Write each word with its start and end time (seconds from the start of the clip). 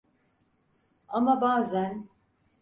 Ama 1.07 1.41
bazen… 1.41 2.07